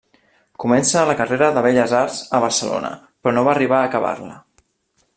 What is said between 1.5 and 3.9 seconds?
de Belles Arts a Barcelona però no va arribar